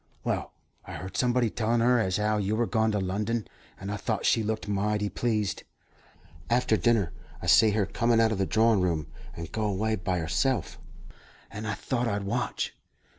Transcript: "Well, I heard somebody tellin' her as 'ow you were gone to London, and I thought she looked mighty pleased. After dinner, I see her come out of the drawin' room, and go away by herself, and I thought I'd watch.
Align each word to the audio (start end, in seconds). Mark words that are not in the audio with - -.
"Well, 0.23 0.51
I 0.83 0.93
heard 0.93 1.15
somebody 1.15 1.51
tellin' 1.51 1.79
her 1.81 1.99
as 1.99 2.17
'ow 2.17 2.37
you 2.37 2.55
were 2.55 2.65
gone 2.65 2.91
to 2.93 2.99
London, 2.99 3.47
and 3.79 3.91
I 3.91 3.97
thought 3.97 4.25
she 4.25 4.41
looked 4.41 4.67
mighty 4.67 5.09
pleased. 5.09 5.61
After 6.49 6.75
dinner, 6.75 7.13
I 7.39 7.45
see 7.45 7.69
her 7.69 7.85
come 7.85 8.11
out 8.19 8.31
of 8.31 8.39
the 8.39 8.47
drawin' 8.47 8.81
room, 8.81 9.05
and 9.35 9.51
go 9.51 9.65
away 9.65 9.95
by 9.95 10.17
herself, 10.17 10.79
and 11.51 11.67
I 11.67 11.75
thought 11.75 12.07
I'd 12.07 12.23
watch. 12.23 12.73